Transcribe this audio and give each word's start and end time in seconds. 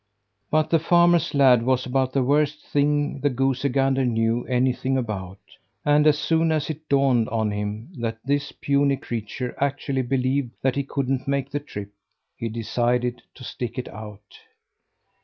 But 0.49 0.71
the 0.71 0.79
farmer's 0.79 1.35
lad 1.35 1.61
was 1.61 1.85
about 1.85 2.11
the 2.11 2.23
worst 2.23 2.65
thing 2.65 3.19
the 3.19 3.29
goosey 3.29 3.69
gander 3.69 4.03
knew 4.03 4.43
anything 4.47 4.97
about, 4.97 5.37
and 5.85 6.07
as 6.07 6.17
soon 6.17 6.51
as 6.51 6.71
it 6.71 6.89
dawned 6.89 7.29
on 7.29 7.51
him 7.51 7.89
that 7.99 8.17
this 8.25 8.51
puny 8.51 8.97
creature 8.97 9.53
actually 9.59 10.01
believed 10.01 10.53
that 10.63 10.75
he 10.75 10.81
couldn't 10.81 11.27
make 11.27 11.51
the 11.51 11.59
trip, 11.59 11.91
he 12.35 12.49
decided 12.49 13.21
to 13.35 13.43
stick 13.43 13.77
it 13.77 13.89
out. 13.89 14.39